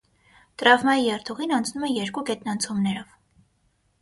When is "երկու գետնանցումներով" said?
1.99-3.15